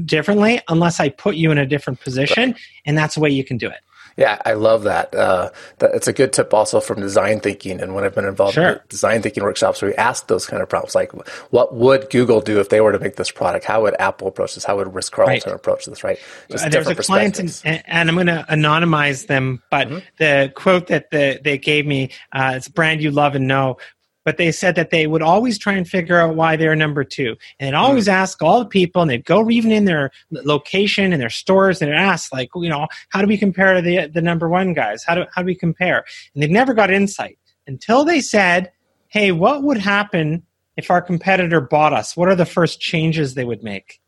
[0.04, 3.58] differently unless I put you in a different position, and that's the way you can
[3.58, 3.80] do it.
[4.18, 5.14] Yeah, I love that.
[5.14, 5.50] Uh,
[5.80, 5.94] that.
[5.96, 7.82] It's a good tip also from design thinking.
[7.82, 8.70] And when I've been involved sure.
[8.70, 11.12] in design thinking workshops, we ask those kind of problems like,
[11.52, 13.66] what would Google do if they were to make this product?
[13.66, 14.64] How would Apple approach this?
[14.64, 15.56] How would Ritz Carlton right.
[15.56, 16.04] approach this?
[16.04, 16.20] Right?
[16.50, 20.00] Just uh, There's a client, and, and, I'm going to anonymize them, but mm-hmm.
[20.18, 23.78] the quote that the, they gave me, uh, it's a brand you love and know,
[24.24, 27.36] but they said that they would always try and figure out why they're number two.
[27.60, 28.14] And they'd always mm.
[28.14, 31.94] ask all the people, and they'd go even in their location and their stores and
[31.94, 35.04] ask, like, you know, how do we compare to the, the number one guys?
[35.04, 36.06] How do, how do we compare?
[36.34, 38.72] And they never got insight until they said,
[39.08, 40.44] hey, what would happen
[40.76, 42.18] if our competitor bought us?
[42.18, 44.00] What are the first changes they would make?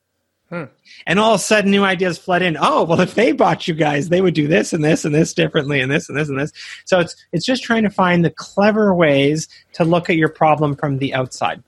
[0.55, 0.63] Hmm.
[1.05, 2.55] And all of a sudden, new ideas flood in.
[2.57, 5.33] Oh, well, if they bought you guys, they would do this and this and this
[5.33, 6.53] differently, and this and this and this.
[6.85, 10.77] So it's it's just trying to find the clever ways to look at your problem
[10.77, 11.61] from the outside.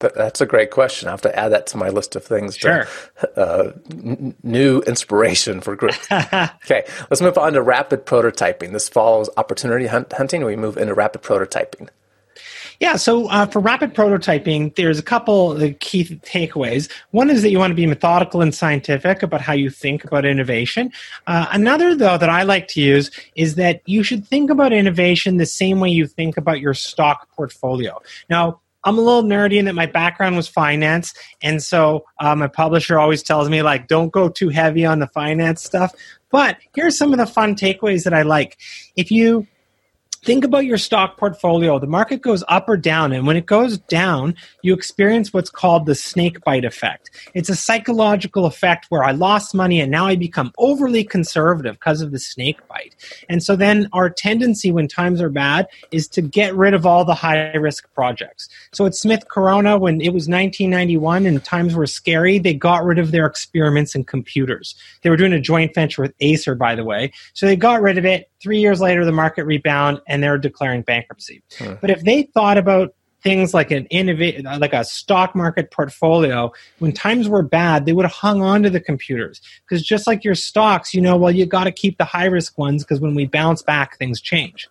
[0.00, 1.08] That's a great question.
[1.08, 2.56] I have to add that to my list of things.
[2.56, 2.86] Sure.
[3.20, 6.06] To, uh, n- new inspiration for groups.
[6.12, 8.72] okay, let's move on to rapid prototyping.
[8.72, 10.44] This follows opportunity hunt- hunting.
[10.44, 11.88] We move into rapid prototyping.
[12.80, 16.88] Yeah, so uh, for rapid prototyping, there's a couple of key takeaways.
[17.10, 20.24] One is that you want to be methodical and scientific about how you think about
[20.24, 20.92] innovation.
[21.26, 25.38] Uh, another, though, that I like to use is that you should think about innovation
[25.38, 28.00] the same way you think about your stock portfolio.
[28.30, 31.12] Now, I'm a little nerdy in that my background was finance,
[31.42, 35.08] and so uh, my publisher always tells me like, don't go too heavy on the
[35.08, 35.92] finance stuff.
[36.30, 38.56] But here's some of the fun takeaways that I like.
[38.94, 39.48] If you
[40.28, 41.78] think about your stock portfolio.
[41.78, 45.86] The market goes up or down, and when it goes down, you experience what's called
[45.86, 47.08] the snake bite effect.
[47.32, 52.02] It's a psychological effect where I lost money and now I become overly conservative because
[52.02, 52.94] of the snake bite.
[53.30, 57.06] And so then our tendency when times are bad is to get rid of all
[57.06, 58.50] the high risk projects.
[58.72, 62.98] So at Smith Corona, when it was 1991 and times were scary, they got rid
[62.98, 64.74] of their experiments in computers.
[65.00, 67.12] They were doing a joint venture with Acer, by the way.
[67.32, 70.82] So they got rid of it Three years later, the market rebound and they're declaring
[70.82, 71.42] bankruptcy.
[71.58, 71.74] Hmm.
[71.80, 76.92] But if they thought about things like an innovate like a stock market portfolio when
[76.92, 80.34] times were bad they would have hung on to the computers because just like your
[80.34, 83.26] stocks you know well you got to keep the high risk ones because when we
[83.26, 84.68] bounce back things change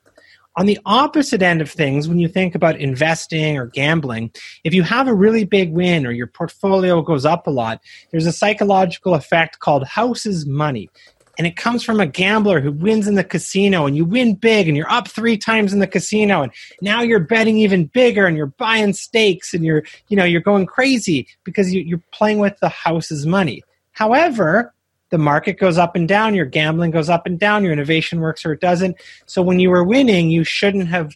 [0.56, 4.32] on the opposite end of things when you think about investing or gambling
[4.64, 7.82] if you have a really big win or your portfolio goes up a lot
[8.12, 10.90] there's a psychological effect called house's money
[11.38, 14.68] and it comes from a gambler who wins in the casino and you win big
[14.68, 18.36] and you're up three times in the casino and now you're betting even bigger and
[18.36, 22.58] you're buying stakes and you're you know you're going crazy because you, you're playing with
[22.60, 23.64] the house's money.
[23.92, 24.74] However
[25.10, 28.46] the market goes up and down your gambling goes up and down your innovation works
[28.46, 28.98] or it doesn't.
[29.26, 31.14] So when you were winning you shouldn't have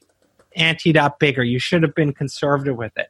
[0.58, 1.44] anteed up bigger.
[1.44, 3.10] You should have been conservative with it.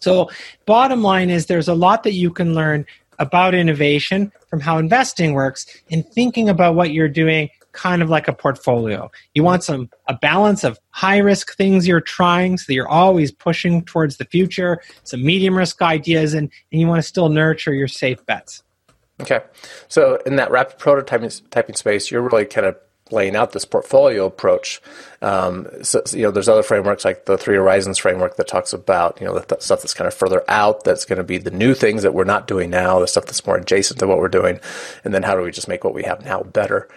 [0.00, 0.30] So
[0.66, 2.86] bottom line is there's a lot that you can learn
[3.18, 8.28] about innovation from how investing works and thinking about what you're doing kind of like
[8.28, 9.10] a portfolio.
[9.32, 13.32] You want some a balance of high risk things you're trying so that you're always
[13.32, 17.72] pushing towards the future, some medium risk ideas and, and you want to still nurture
[17.72, 18.62] your safe bets.
[19.22, 19.40] Okay.
[19.88, 22.76] So in that rapid prototyping typing space, you're really kind of
[23.12, 24.80] laying out this portfolio approach.
[25.20, 29.20] Um, so, you know, there's other frameworks like the Three Horizons framework that talks about
[29.20, 31.50] you know the th- stuff that's kind of further out, that's going to be the
[31.50, 34.28] new things that we're not doing now, the stuff that's more adjacent to what we're
[34.28, 34.58] doing,
[35.04, 36.88] and then how do we just make what we have now better?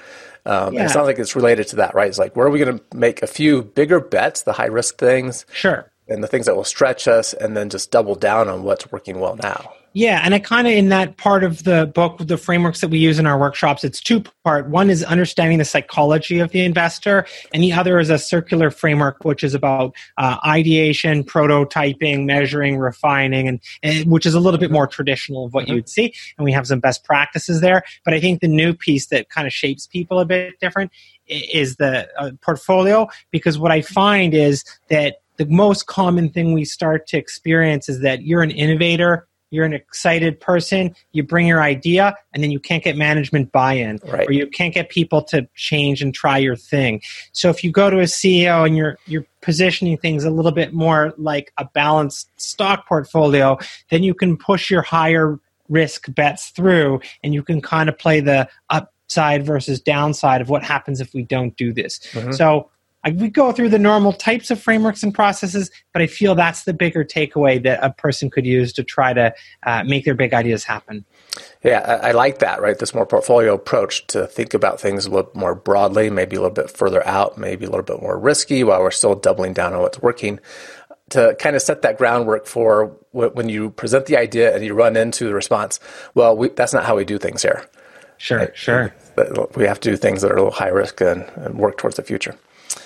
[0.46, 0.86] Um, yeah.
[0.86, 2.08] It sounds like it's related to that, right?
[2.08, 4.98] It's like where are we going to make a few bigger bets, the high risk
[4.98, 8.64] things, sure, and the things that will stretch us, and then just double down on
[8.64, 9.74] what's working well now.
[9.96, 13.00] Yeah, and I kind of in that part of the book, the frameworks that we
[13.00, 14.68] use in our workshops, it's two part.
[14.68, 19.24] One is understanding the psychology of the investor, and the other is a circular framework,
[19.24, 24.70] which is about uh, ideation, prototyping, measuring, refining, and, and, which is a little bit
[24.70, 25.76] more traditional of what mm-hmm.
[25.76, 26.14] you'd see.
[26.38, 27.82] And we have some best practices there.
[28.04, 30.92] But I think the new piece that kind of shapes people a bit different
[31.26, 36.66] is the uh, portfolio, because what I find is that the most common thing we
[36.66, 41.62] start to experience is that you're an innovator you're an excited person, you bring your
[41.62, 44.28] idea, and then you can't get management buy in, right.
[44.28, 47.02] or you can't get people to change and try your thing.
[47.32, 50.74] So if you go to a CEO and you're you're positioning things a little bit
[50.74, 53.58] more like a balanced stock portfolio,
[53.90, 55.40] then you can push your higher
[55.70, 60.64] risk bets through, and you can kind of play the upside versus downside of what
[60.64, 62.00] happens if we don't do this.
[62.12, 62.34] Mm-hmm.
[62.34, 62.70] So
[63.06, 66.64] I, we go through the normal types of frameworks and processes, but I feel that's
[66.64, 70.34] the bigger takeaway that a person could use to try to uh, make their big
[70.34, 71.06] ideas happen.
[71.64, 72.78] Yeah, I, I, like that, right?
[72.78, 76.54] This more portfolio approach to think about things a little more broadly, maybe a little
[76.54, 79.82] bit further out, maybe a little bit more risky while we're still doubling down on
[79.82, 80.40] what's working.
[81.12, 84.98] To kind of set that groundwork for when you present the idea and you run
[84.98, 85.80] into the response,
[86.16, 87.70] well, we, that's not how we do things here
[88.18, 88.94] Sure, sure.
[89.56, 91.98] We have to do things that are a little high risk and, and work towards
[91.98, 92.36] the future.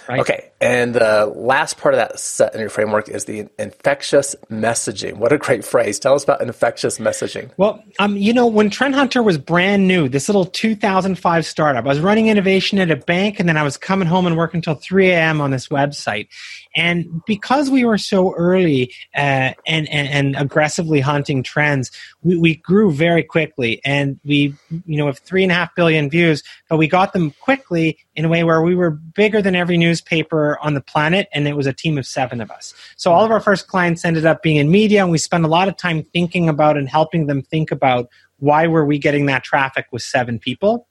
[0.09, 0.21] Right.
[0.21, 5.17] Okay, and the last part of that set in your framework is the infectious messaging.
[5.17, 5.99] What a great phrase!
[5.99, 7.51] Tell us about infectious messaging.
[7.57, 11.87] Well, um, you know, when Trend Hunter was brand new, this little 2005 startup, I
[11.87, 14.73] was running innovation at a bank, and then I was coming home and working until
[14.73, 15.41] 3 a.m.
[15.41, 16.29] on this website.
[16.75, 22.55] And because we were so early uh, and, and, and aggressively hunting trends, we, we
[22.55, 24.53] grew very quickly, and we
[24.85, 28.25] you know have three and a half billion views, but we got them quickly in
[28.25, 31.65] a way where we were bigger than every newspaper on the planet, and it was
[31.65, 32.73] a team of seven of us.
[32.97, 35.49] So all of our first clients ended up being in media, and we spent a
[35.49, 39.43] lot of time thinking about and helping them think about why were we getting that
[39.43, 40.87] traffic with seven people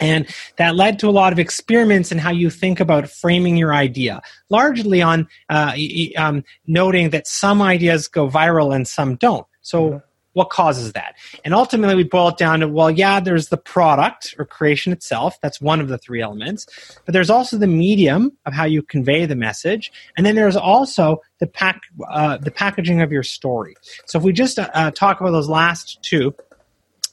[0.00, 3.74] and that led to a lot of experiments in how you think about framing your
[3.74, 5.76] idea, largely on uh,
[6.16, 9.46] um, noting that some ideas go viral and some don't.
[9.62, 9.98] So, mm-hmm.
[10.34, 11.14] what causes that?
[11.44, 15.38] And ultimately, we boil it down to well, yeah, there's the product or creation itself.
[15.40, 16.66] That's one of the three elements.
[17.04, 19.90] But there's also the medium of how you convey the message.
[20.16, 23.74] And then there's also the, pack, uh, the packaging of your story.
[24.06, 26.34] So, if we just uh, uh talk about those last two,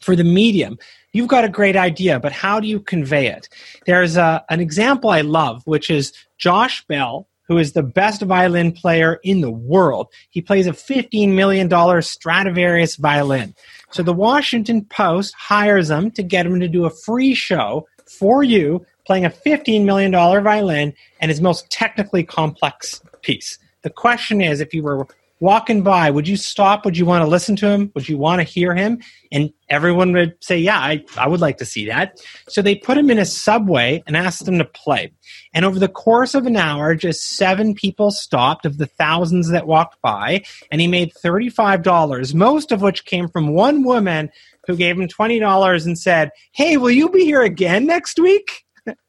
[0.03, 0.77] for the medium,
[1.13, 3.47] you've got a great idea, but how do you convey it?
[3.85, 8.71] There's a, an example I love, which is Josh Bell, who is the best violin
[8.71, 10.07] player in the world.
[10.29, 11.69] He plays a $15 million
[12.01, 13.53] Stradivarius violin.
[13.91, 18.43] So the Washington Post hires him to get him to do a free show for
[18.43, 23.59] you playing a $15 million violin and his most technically complex piece.
[23.81, 25.07] The question is if you were
[25.39, 26.85] walking by, would you stop?
[26.85, 27.91] Would you want to listen to him?
[27.95, 29.01] Would you want to hear him?
[29.31, 32.19] And everyone would say, Yeah, I, I would like to see that.
[32.47, 35.11] So they put him in a subway and asked him to play.
[35.53, 39.67] And over the course of an hour, just seven people stopped of the thousands that
[39.67, 44.29] walked by, and he made $35, most of which came from one woman
[44.67, 48.62] who gave him $20 and said, Hey, will you be here again next week?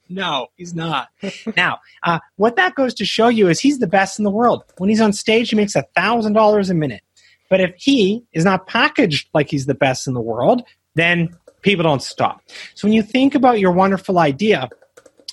[0.09, 1.09] No, he's not.
[1.57, 4.65] now, uh, what that goes to show you is he's the best in the world.
[4.79, 7.03] When he's on stage, he makes a thousand dollars a minute.
[7.51, 10.63] But if he is not packaged like he's the best in the world,
[10.95, 12.43] then people don't stop.
[12.75, 14.69] So when you think about your wonderful idea,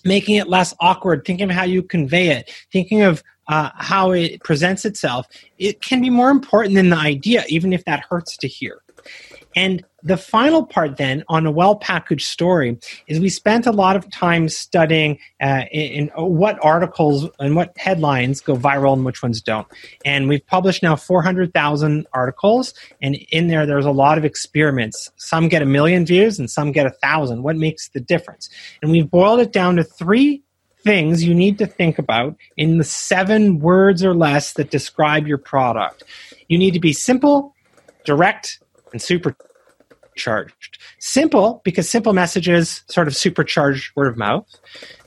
[0.03, 4.41] making it less awkward, thinking of how you convey it, thinking of uh, how it
[4.43, 5.27] presents itself,
[5.57, 8.81] it can be more important than the idea, even if that hurts to hear.
[9.55, 13.95] And the final part then on a well packaged story is we spent a lot
[13.95, 19.21] of time studying uh, in, in, what articles and what headlines go viral and which
[19.21, 19.67] ones don't.
[20.03, 25.11] And we've published now 400000 articles and in there there's a lot of experiments.
[25.17, 27.43] Some get a million views and some get a thousand.
[27.43, 28.49] What makes the difference?
[28.81, 30.43] And we've boiled it down to three
[30.83, 35.37] things you need to think about in the seven words or less that describe your
[35.37, 36.03] product.
[36.47, 37.53] You need to be simple
[38.03, 38.59] direct
[38.91, 40.77] and supercharged.
[40.99, 44.45] Simple, because simple messages sort of supercharge word of mouth.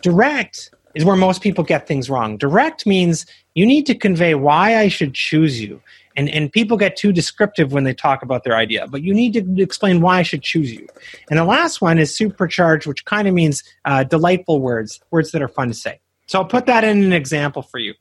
[0.03, 2.37] Direct is where most people get things wrong.
[2.37, 5.81] Direct means you need to convey why I should choose you.
[6.16, 9.33] And, and people get too descriptive when they talk about their idea, but you need
[9.33, 10.87] to explain why I should choose you.
[11.29, 15.42] And the last one is supercharged, which kind of means uh, delightful words, words that
[15.42, 15.99] are fun to say.
[16.27, 17.94] So I'll put that in an example for you.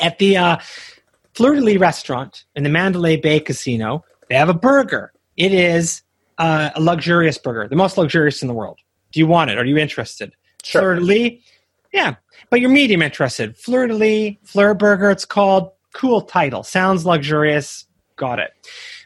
[0.00, 0.58] At the uh,
[1.34, 5.12] Fleur de Lys restaurant in the Mandalay Bay Casino, they have a burger.
[5.36, 6.02] It is
[6.38, 8.78] uh, a luxurious burger, the most luxurious in the world.
[9.12, 9.58] Do you want it?
[9.58, 10.32] Are you interested?
[10.62, 10.82] Sure.
[10.82, 11.42] Fleur de Lys?
[11.92, 12.16] Yeah,
[12.50, 13.56] but you're medium interested.
[13.56, 15.72] Fleur de Lys, Fleur Burger, it's called.
[15.94, 16.62] Cool title.
[16.62, 17.86] Sounds luxurious.
[18.16, 18.50] Got it.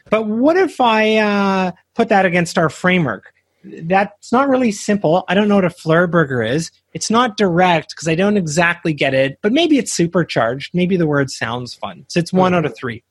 [0.09, 3.33] But what if I uh, put that against our framework?
[3.63, 5.23] That's not really simple.
[5.27, 6.71] I don't know what a Fleur burger is.
[6.93, 10.73] It's not direct because I don't exactly get it, but maybe it's supercharged.
[10.73, 12.05] Maybe the word sounds fun.
[12.09, 13.03] So it's one out of three.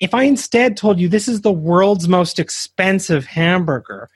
[0.00, 4.08] If I instead told you this is the world's most expensive hamburger,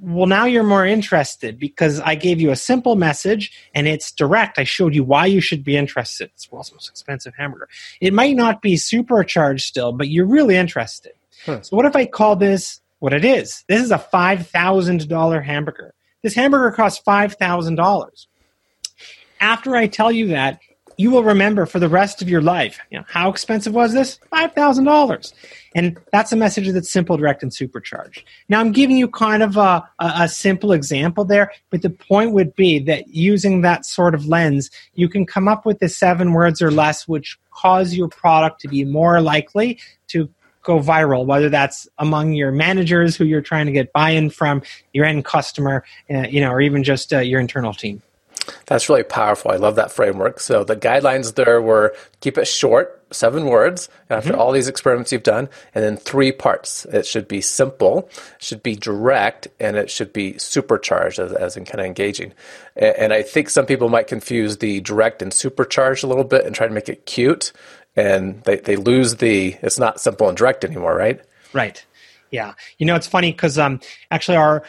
[0.00, 4.58] well, now you're more interested because I gave you a simple message and it's direct.
[4.58, 6.30] I showed you why you should be interested.
[6.34, 7.68] It's the world's most expensive hamburger.
[8.00, 11.12] It might not be supercharged still, but you're really interested.
[11.44, 11.60] Huh.
[11.62, 13.64] So, what if I call this what it is.
[13.68, 15.94] This is a $5,000 hamburger.
[16.22, 18.26] This hamburger costs $5,000.
[19.40, 20.60] After I tell you that,
[21.00, 22.78] you will remember for the rest of your life.
[22.90, 24.18] You know, how expensive was this?
[24.34, 25.32] $5,000.
[25.74, 28.22] And that's a message that's simple, direct, and supercharged.
[28.50, 32.32] Now, I'm giving you kind of a, a, a, simple example there, but the point
[32.32, 36.34] would be that using that sort of lens, you can come up with the seven
[36.34, 40.28] words or less which cause your product to be more likely to
[40.62, 45.04] go viral, whether that's among your managers who you're trying to get buy-in from, your
[45.04, 48.02] end customer, uh, you know, or even just uh, your internal team.
[48.66, 49.50] That's really powerful.
[49.50, 50.40] I love that framework.
[50.40, 54.40] So the guidelines there were keep it short, seven words after mm-hmm.
[54.40, 56.84] all these experiments you've done, and then three parts.
[56.86, 61.56] It should be simple, it should be direct, and it should be supercharged, as, as
[61.56, 62.32] in kind of engaging.
[62.76, 66.44] And, and I think some people might confuse the direct and supercharged a little bit
[66.44, 67.52] and try to make it cute,
[67.96, 71.20] and they, they lose the, it's not simple and direct anymore, right?
[71.52, 71.84] Right.
[72.30, 72.54] Yeah.
[72.78, 73.80] You know, it's funny because um,
[74.10, 74.62] actually our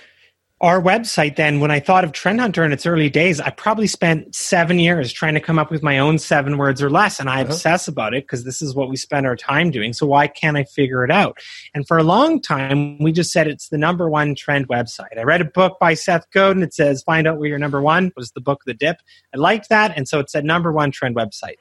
[0.62, 3.88] our website then when i thought of trend hunter in its early days i probably
[3.88, 7.30] spent seven years trying to come up with my own seven words or less and
[7.30, 7.52] i uh-huh.
[7.52, 10.58] obsess about it because this is what we spend our time doing so why can't
[10.58, 11.38] i figure it out?
[11.74, 15.18] And for a long time we just said it's the number one trend website.
[15.18, 16.64] I read a book by seth godin.
[16.64, 18.98] It says find out where you're number one was the book the dip.
[19.34, 21.56] I liked that and so it said number one trend website.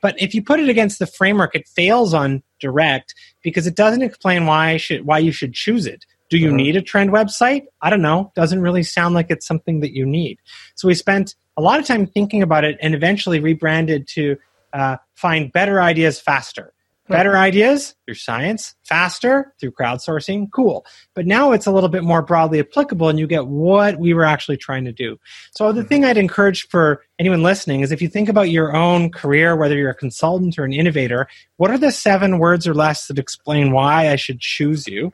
[0.00, 4.02] But if you put it against the framework it fails on direct because it doesn't
[4.02, 6.56] explain why should why you should choose it do you uh-huh.
[6.56, 7.64] need a trend website?
[7.82, 8.32] I don't know.
[8.34, 10.38] Doesn't really sound like it's something that you need.
[10.74, 14.36] So we spent a lot of time thinking about it and eventually rebranded to
[14.72, 16.72] uh, find better ideas faster.
[17.06, 20.86] Better ideas through science, faster through crowdsourcing, cool.
[21.12, 24.24] But now it's a little bit more broadly applicable and you get what we were
[24.24, 25.18] actually trying to do.
[25.54, 29.10] So the thing I'd encourage for anyone listening is if you think about your own
[29.10, 33.06] career, whether you're a consultant or an innovator, what are the seven words or less
[33.08, 35.12] that explain why I should choose you?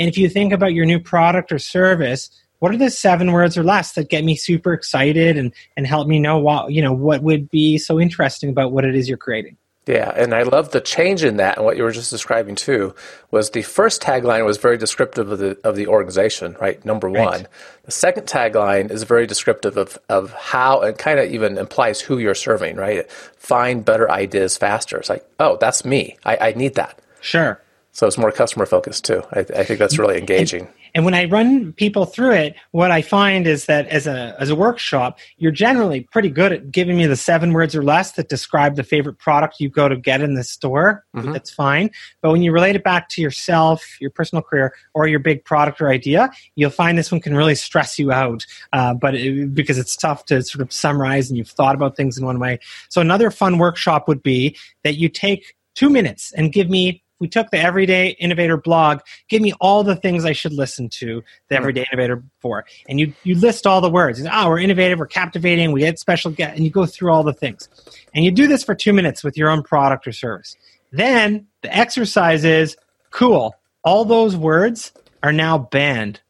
[0.00, 3.58] And if you think about your new product or service, what are the seven words
[3.58, 6.92] or less that get me super excited and, and help me know what you know
[6.92, 9.58] what would be so interesting about what it is you're creating?
[9.86, 12.94] Yeah, and I love the change in that and what you were just describing too
[13.30, 16.82] was the first tagline was very descriptive of the of the organization, right?
[16.82, 17.46] Number one.
[17.84, 22.18] The second tagline is very descriptive of, of how and kind of even implies who
[22.18, 23.10] you're serving, right?
[23.10, 24.96] Find better ideas faster.
[24.98, 26.16] It's like, oh, that's me.
[26.24, 27.00] I, I need that.
[27.20, 27.60] Sure.
[27.92, 29.22] So it's more customer focused too.
[29.32, 30.62] I, I think that's really engaging.
[30.62, 34.36] And, and, when I run people through it, what I find is that as a
[34.38, 38.12] as a workshop, you're generally pretty good at giving me the seven words or less
[38.12, 41.04] that describe the favorite product you go to get in the store.
[41.16, 41.32] Mm-hmm.
[41.32, 41.90] That's fine.
[42.22, 45.80] But when you relate it back to yourself, your personal career, or your big product
[45.80, 48.46] or idea, you'll find this one can really stress you out.
[48.72, 52.16] Uh, but it, because it's tough to sort of summarize and you've thought about things
[52.16, 52.60] in one way.
[52.88, 57.28] So another fun workshop would be that you take two minutes and give me we
[57.28, 61.56] took the Everyday Innovator blog, give me all the things I should listen to the.
[61.56, 64.24] Everyday Innovator for, and you you list all the words.
[64.26, 67.22] Ah, oh, we're innovative, we're captivating, we get special get, and you go through all
[67.22, 67.68] the things,
[68.14, 70.56] and you do this for two minutes with your own product or service.
[70.90, 72.76] Then the exercise is
[73.10, 73.54] cool.
[73.84, 74.92] All those words
[75.22, 76.20] are now banned.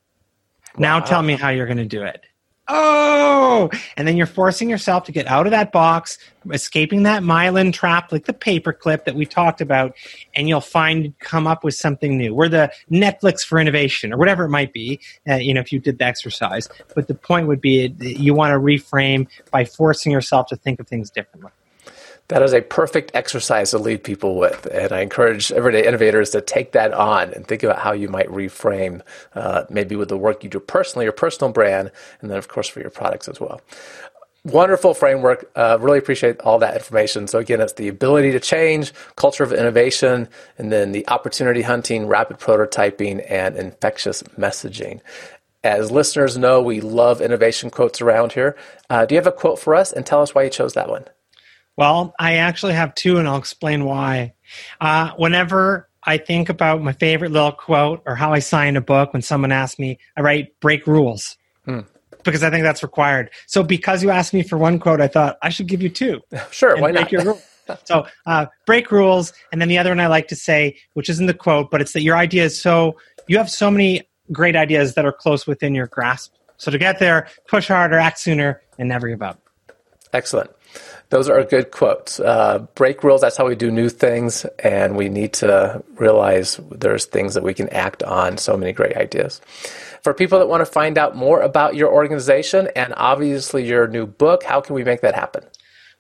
[0.75, 0.81] Wow.
[0.81, 2.25] Now tell me how you're going to do it
[2.71, 3.71] oh.
[3.97, 6.19] And then you're forcing yourself to get out of that box
[6.51, 9.95] escaping that myelin trap like the paperclip that we talked about
[10.35, 12.35] and you'll find come up with something new.
[12.35, 15.81] We're the netflix for innovation or whatever it might be uh, you know if you
[15.81, 16.69] did the exercise.
[16.95, 20.89] But the point would be you want to reframe by forcing yourself to think of
[20.89, 21.51] things differently
[22.31, 24.67] that is a perfect exercise to leave people with.
[24.73, 28.29] And I encourage everyday innovators to take that on and think about how you might
[28.29, 29.03] reframe,
[29.35, 32.69] uh, maybe with the work you do personally, your personal brand, and then, of course,
[32.69, 33.61] for your products as well.
[34.45, 35.51] Wonderful framework.
[35.57, 37.27] Uh, really appreciate all that information.
[37.27, 42.07] So, again, it's the ability to change, culture of innovation, and then the opportunity hunting,
[42.07, 45.01] rapid prototyping, and infectious messaging.
[45.65, 48.57] As listeners know, we love innovation quotes around here.
[48.89, 49.93] Uh, do you have a quote for us?
[49.93, 51.07] And tell us why you chose that one.
[51.81, 54.35] Well, I actually have two, and I'll explain why.
[54.83, 59.15] Uh, whenever I think about my favorite little quote or how I sign a book,
[59.15, 61.39] when someone asks me, I write break rules.
[61.65, 61.81] Hmm.
[62.23, 63.31] Because I think that's required.
[63.47, 66.21] So, because you asked me for one quote, I thought I should give you two.
[66.51, 67.11] Sure, why not?
[67.85, 71.27] So, uh, break rules, and then the other one I like to say, which isn't
[71.27, 74.03] the quote, but it's that your idea is so you have so many
[74.33, 76.35] great ideas that are close within your grasp.
[76.59, 79.41] So to get there, push harder, act sooner, and never give up.
[80.13, 80.51] Excellent.
[81.11, 82.21] Those are good quotes.
[82.21, 87.05] Uh, break rules, that's how we do new things, and we need to realize there's
[87.05, 88.39] things that we can act on.
[88.39, 89.41] So many great ideas.
[90.03, 94.07] For people that want to find out more about your organization and obviously your new
[94.07, 95.45] book, how can we make that happen?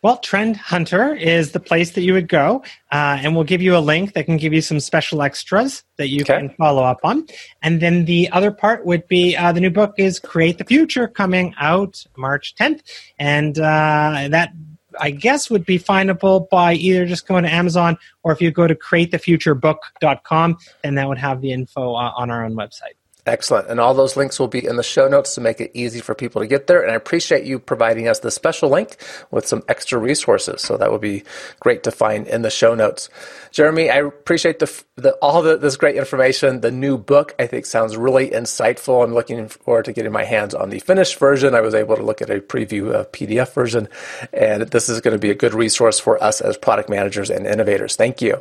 [0.02, 3.76] Well, Trend Hunter is the place that you would go, uh, and we'll give you
[3.76, 6.38] a link that can give you some special extras that you okay.
[6.38, 7.26] can follow up on.
[7.62, 11.06] And then the other part would be uh, the new book is Create the Future
[11.06, 12.80] coming out March 10th,
[13.18, 14.52] and uh, that
[14.98, 18.66] I guess would be findable by either just going to Amazon or if you go
[18.66, 22.96] to createthefuturebook.com, then that would have the info uh, on our own website.
[23.30, 23.68] Excellent.
[23.68, 26.16] And all those links will be in the show notes to make it easy for
[26.16, 26.82] people to get there.
[26.82, 28.96] And I appreciate you providing us the special link
[29.30, 30.62] with some extra resources.
[30.62, 31.22] So that would be
[31.60, 33.08] great to find in the show notes.
[33.52, 36.60] Jeremy, I appreciate the, the all the, this great information.
[36.60, 39.04] The new book, I think, sounds really insightful.
[39.04, 41.54] I'm looking forward to getting my hands on the finished version.
[41.54, 43.88] I was able to look at a preview uh, of PDF version,
[44.32, 47.46] and this is going to be a good resource for us as product managers and
[47.46, 47.94] innovators.
[47.94, 48.40] Thank you.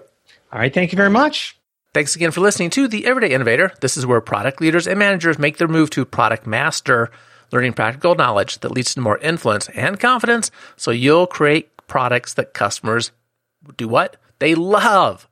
[0.52, 0.74] All right.
[0.74, 1.59] Thank you very much.
[1.92, 3.74] Thanks again for listening to The Everyday Innovator.
[3.82, 7.10] This is where product leaders and managers make their move to product master,
[7.52, 12.54] learning practical knowledge that leads to more influence and confidence so you'll create products that
[12.54, 13.12] customers
[13.76, 14.18] do what?
[14.38, 15.28] They love.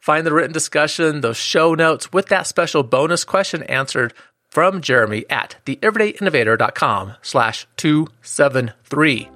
[0.00, 4.14] Find the written discussion, those show notes with that special bonus question answered
[4.48, 9.28] from Jeremy at theeverydayinnovator.com slash 273.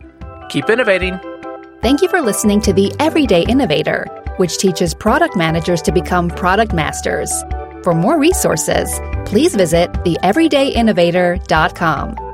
[0.48, 1.20] Keep innovating.
[1.82, 4.07] Thank you for listening to The Everyday Innovator
[4.37, 7.32] which teaches product managers to become product masters.
[7.82, 8.91] For more resources,
[9.24, 12.26] please visit theeverydayinnovator.com.